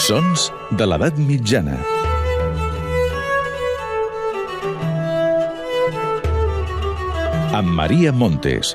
Sons 0.00 0.46
de 0.80 0.86
l'edat 0.86 1.18
mitjana. 1.20 1.74
Amb 7.58 7.74
Maria 7.76 8.12
Montes. 8.16 8.72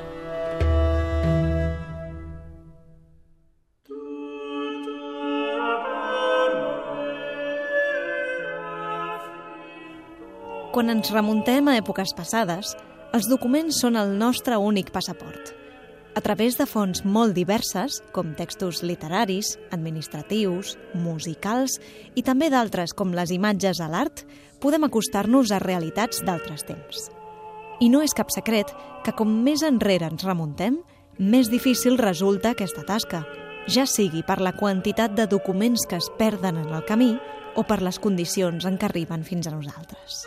Quan 10.70 10.94
ens 10.94 11.10
remuntem 11.10 11.66
a 11.66 11.74
èpoques 11.80 12.14
passades, 12.14 12.76
els 13.16 13.26
documents 13.26 13.82
són 13.82 13.98
el 13.98 14.14
nostre 14.14 14.62
únic 14.62 14.94
passaport. 14.94 15.56
A 16.16 16.22
través 16.24 16.56
de 16.56 16.64
fonts 16.64 17.02
molt 17.04 17.34
diverses, 17.36 17.98
com 18.16 18.30
textos 18.38 18.78
literaris, 18.80 19.50
administratius, 19.68 20.78
musicals 20.96 21.74
i 22.16 22.22
també 22.24 22.48
d'altres 22.48 22.94
com 22.96 23.12
les 23.12 23.34
imatges 23.36 23.82
a 23.84 23.88
l'art, 23.92 24.22
podem 24.56 24.86
acostar-nos 24.88 25.52
a 25.52 25.60
realitats 25.60 26.22
d'altres 26.24 26.64
temps. 26.64 27.10
I 27.84 27.90
no 27.92 28.00
és 28.00 28.16
cap 28.16 28.32
secret 28.32 28.72
que 29.04 29.12
com 29.12 29.28
més 29.44 29.60
enrere 29.60 30.08
ens 30.08 30.24
remuntem, 30.24 30.80
més 31.20 31.52
difícil 31.52 32.00
resulta 32.00 32.54
aquesta 32.56 32.86
tasca, 32.88 33.26
ja 33.68 33.84
sigui 33.84 34.24
per 34.24 34.40
la 34.40 34.54
quantitat 34.56 35.12
de 35.12 35.28
documents 35.28 35.84
que 35.84 36.00
es 36.00 36.08
perden 36.16 36.62
en 36.64 36.72
el 36.72 36.88
camí 36.88 37.12
o 37.56 37.68
per 37.68 37.82
les 37.84 38.00
condicions 38.00 38.64
en 38.64 38.80
què 38.80 38.88
arriben 38.88 39.20
fins 39.20 39.52
a 39.52 39.52
nosaltres. 39.52 40.24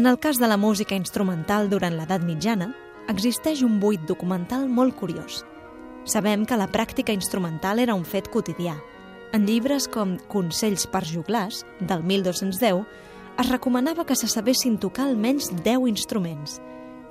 En 0.00 0.06
el 0.06 0.18
cas 0.18 0.38
de 0.38 0.48
la 0.48 0.56
música 0.56 0.96
instrumental 0.96 1.66
durant 1.68 1.92
l'edat 1.92 2.22
mitjana, 2.24 2.70
existeix 3.12 3.60
un 3.66 3.74
buit 3.82 4.06
documental 4.08 4.62
molt 4.64 4.94
curiós. 4.96 5.42
Sabem 6.08 6.46
que 6.48 6.56
la 6.56 6.70
pràctica 6.72 7.12
instrumental 7.12 7.82
era 7.84 7.92
un 7.92 8.06
fet 8.08 8.30
quotidià. 8.32 8.78
En 9.36 9.44
llibres 9.44 9.90
com 9.92 10.16
Consells 10.32 10.88
per 10.88 11.04
juglars, 11.04 11.66
del 11.84 12.00
1210, 12.00 12.80
es 13.44 13.52
recomanava 13.52 14.08
que 14.08 14.16
se 14.16 14.32
sabessin 14.32 14.80
tocar 14.80 15.04
almenys 15.04 15.52
10 15.52 15.84
instruments. 15.92 16.62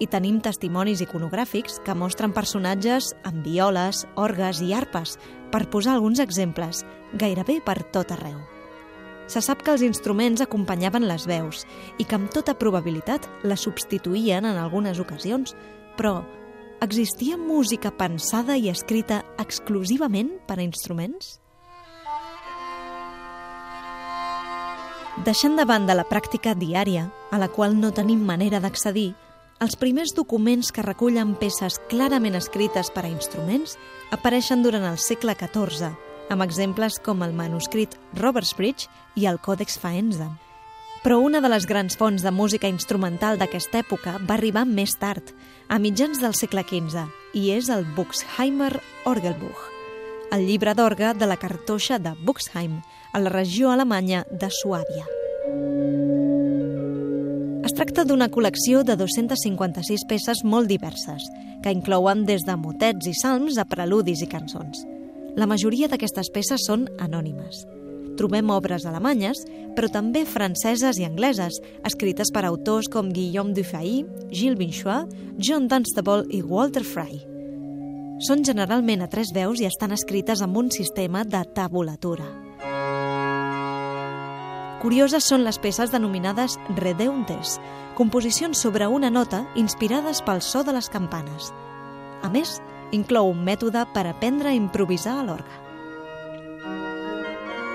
I 0.02 0.10
tenim 0.10 0.42
testimonis 0.42 1.06
iconogràfics 1.06 1.84
que 1.86 1.94
mostren 1.94 2.34
personatges 2.34 3.14
amb 3.22 3.46
violes, 3.46 4.08
orgues 4.18 4.66
i 4.66 4.74
arpes, 4.74 5.20
per 5.54 5.68
posar 5.70 5.94
alguns 5.94 6.26
exemples, 6.26 6.88
gairebé 7.14 7.62
per 7.62 7.84
tot 7.94 8.18
arreu. 8.18 8.42
Se 9.30 9.44
sap 9.46 9.62
que 9.62 9.76
els 9.76 9.84
instruments 9.86 10.42
acompanyaven 10.42 11.06
les 11.06 11.28
veus 11.30 11.62
i 12.02 12.06
que 12.10 12.18
amb 12.18 12.32
tota 12.34 12.56
probabilitat 12.58 13.28
la 13.46 13.60
substituïen 13.62 14.48
en 14.50 14.58
algunes 14.58 14.98
ocasions, 14.98 15.54
però 16.00 16.24
existia 16.82 17.38
música 17.38 17.92
pensada 17.94 18.58
i 18.58 18.72
escrita 18.74 19.22
exclusivament 19.38 20.34
per 20.50 20.58
a 20.58 20.66
instruments? 20.66 21.38
Deixant 25.30 25.60
de 25.60 25.66
banda 25.68 25.94
la 25.94 26.08
pràctica 26.10 26.56
diària, 26.58 27.10
a 27.30 27.38
la 27.38 27.54
qual 27.54 27.78
no 27.78 27.94
tenim 27.94 28.26
manera 28.26 28.58
d'accedir, 28.64 29.12
els 29.62 29.76
primers 29.78 30.16
documents 30.16 30.72
que 30.72 30.82
recullen 30.82 31.36
peces 31.38 31.78
clarament 31.92 32.40
escrites 32.40 32.90
per 32.90 33.06
a 33.06 33.14
instruments 33.14 33.78
apareixen 34.16 34.64
durant 34.64 34.88
el 34.88 34.98
segle 34.98 35.36
XIV, 35.38 35.92
amb 36.30 36.46
exemples 36.46 37.00
com 37.04 37.24
el 37.26 37.34
manuscrit 37.34 37.98
Robertsbridge 38.18 38.88
i 39.18 39.26
el 39.30 39.40
Còdex 39.42 39.80
Faenza. 39.82 40.30
Però 41.04 41.20
una 41.24 41.40
de 41.40 41.50
les 41.50 41.66
grans 41.66 41.96
fonts 41.98 42.24
de 42.26 42.32
música 42.32 42.68
instrumental 42.68 43.40
d'aquesta 43.40 43.80
època 43.82 44.18
va 44.20 44.36
arribar 44.36 44.66
més 44.68 44.98
tard, 45.00 45.34
a 45.70 45.80
mitjans 45.80 46.20
del 46.20 46.36
segle 46.36 46.66
XV, 46.68 47.06
i 47.34 47.52
és 47.56 47.70
el 47.72 47.86
Buxheimer 47.96 48.74
Orgelbuch, 49.08 49.62
el 50.36 50.46
llibre 50.46 50.76
d'orgue 50.76 51.14
de 51.16 51.30
la 51.30 51.40
cartoixa 51.40 52.00
de 52.04 52.14
Buxheim, 52.26 52.82
a 53.14 53.20
la 53.24 53.32
regió 53.34 53.72
alemanya 53.72 54.26
de 54.30 54.52
Suàbia. 54.54 55.08
Es 57.66 57.74
tracta 57.78 58.04
d'una 58.06 58.30
col·lecció 58.30 58.84
de 58.84 58.96
256 59.00 60.06
peces 60.10 60.44
molt 60.44 60.70
diverses, 60.70 61.26
que 61.64 61.74
inclouen 61.74 62.26
des 62.28 62.46
de 62.46 62.56
motets 62.60 63.08
i 63.10 63.16
salms 63.18 63.58
a 63.58 63.66
preludis 63.66 64.22
i 64.26 64.30
cançons. 64.30 64.84
La 65.40 65.48
majoria 65.48 65.88
d'aquestes 65.88 66.28
peces 66.36 66.66
són 66.68 66.82
anònimes. 67.00 67.62
Trobem 68.20 68.50
obres 68.52 68.84
alemanyes, 68.90 69.46
però 69.78 69.88
també 69.88 70.26
franceses 70.28 70.98
i 71.00 71.06
angleses, 71.08 71.62
escrites 71.88 72.34
per 72.36 72.44
autors 72.44 72.90
com 72.92 73.14
Guillaume 73.16 73.54
Dufay, 73.56 74.02
Gilles 74.34 74.58
Binchois, 74.60 75.08
John 75.38 75.70
Dunstable 75.72 76.26
i 76.36 76.42
Walter 76.44 76.84
Fry. 76.84 77.22
Són 78.28 78.44
generalment 78.44 79.06
a 79.06 79.08
tres 79.08 79.32
veus 79.32 79.62
i 79.64 79.70
estan 79.70 79.96
escrites 79.96 80.44
amb 80.44 80.60
un 80.60 80.74
sistema 80.76 81.24
de 81.24 81.46
tabulatura. 81.56 82.28
Curioses 84.84 85.24
són 85.24 85.48
les 85.48 85.60
peces 85.64 85.96
denominades 85.96 86.58
redeuntes, 86.76 87.62
composicions 87.96 88.60
sobre 88.60 88.92
una 88.92 89.08
nota 89.12 89.46
inspirades 89.56 90.20
pel 90.20 90.44
so 90.44 90.66
de 90.68 90.76
les 90.76 90.92
campanes. 90.92 91.54
A 92.24 92.28
més, 92.28 92.58
inclou 92.96 93.30
un 93.32 93.44
mètode 93.46 93.86
per 93.94 94.06
aprendre 94.10 94.50
a 94.52 94.58
improvisar 94.58 95.20
a 95.20 95.26
l'orgue. 95.26 95.58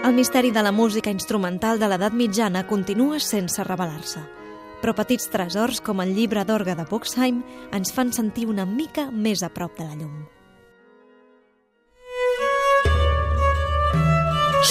El 0.04 0.12
misteri 0.12 0.50
de 0.52 0.60
la 0.60 0.72
música 0.72 1.08
instrumental 1.08 1.78
de 1.80 1.88
l'edat 1.88 2.12
mitjana 2.12 2.66
continua 2.68 3.16
sense 3.24 3.64
revelar-se, 3.64 4.20
però 4.82 4.92
petits 4.92 5.30
tresors 5.32 5.80
com 5.80 6.02
el 6.04 6.12
llibre 6.12 6.44
d'orgue 6.44 6.74
de 6.76 6.84
Buxheim 6.90 7.40
ens 7.72 7.92
fan 7.94 8.12
sentir 8.12 8.44
una 8.50 8.66
mica 8.68 9.08
més 9.10 9.42
a 9.42 9.48
prop 9.48 9.78
de 9.78 9.86
la 9.88 9.96
llum. 9.96 10.26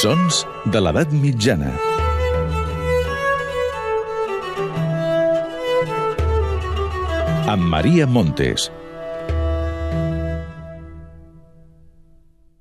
Sons 0.03 0.43
de 0.69 0.79
l'edat 0.81 1.11
mitjana. 1.17 1.73
Amb 7.49 7.69
Maria 7.73 8.05
Montes. 8.07 8.69